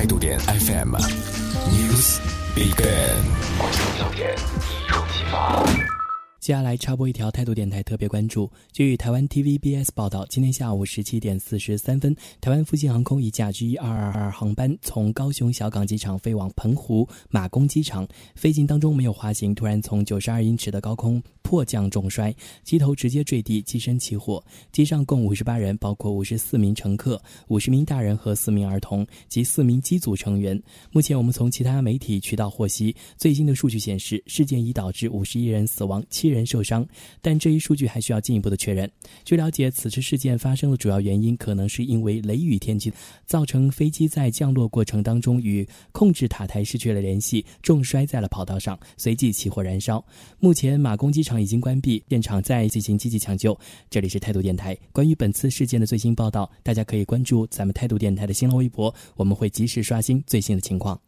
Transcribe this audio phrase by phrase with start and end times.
[0.00, 2.20] 态度点 FM，News
[2.56, 3.20] Begin。
[3.98, 5.62] 焦点一触即发。
[6.40, 8.50] 接下来插播一条态度电台特别关注。
[8.72, 22.32] 据台湾 TVBS 报道，今天下午十七点四十三分，台湾复兴航空一架 G 二二二航班从高雄小港机场飞往澎湖马公机场，飞行当中没有滑行，突然从九十二英尺的高空迫降重摔，
[22.62, 24.40] 机头直接坠地，机身起火。
[24.70, 30.62] 机上共五十八人，包括五十四名乘客、五十名大人和四名儿童及四名机组成员。
[30.92, 36.30] 目前我们从其他媒体渠道获悉，最新的数据显示，事件已导致五十一人死亡，七。
[36.30, 36.86] 人受伤，
[37.20, 38.88] 但这一数据还需要进一步的确认。
[39.24, 42.92] 据了解，此次事件发生的主要原因可能是因为雷雨天气
[43.26, 50.04] 造成飞机在降落过程当中与控制塔台失去了联系，重摔在了跑道上，随即起火燃烧。
[50.38, 53.58] 目前马公机场已经关闭，现场在进行积极抢救。
[53.88, 61.00] 这里是态度电台，关于本次事件的最新报道，大家可以关注咱们态度电台的新浪微博，我们会及时刷新最新的情况。